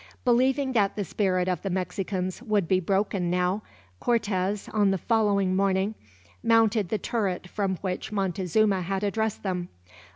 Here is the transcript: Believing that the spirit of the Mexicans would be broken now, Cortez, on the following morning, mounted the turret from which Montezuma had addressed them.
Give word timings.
Believing 0.25 0.71
that 0.71 0.95
the 0.95 1.05
spirit 1.05 1.47
of 1.47 1.61
the 1.61 1.69
Mexicans 1.69 2.41
would 2.41 2.67
be 2.67 2.79
broken 2.79 3.29
now, 3.29 3.61
Cortez, 3.99 4.67
on 4.69 4.89
the 4.89 4.97
following 4.97 5.55
morning, 5.55 5.93
mounted 6.41 6.89
the 6.89 6.97
turret 6.97 7.47
from 7.47 7.75
which 7.81 8.11
Montezuma 8.11 8.81
had 8.81 9.03
addressed 9.03 9.43
them. 9.43 9.69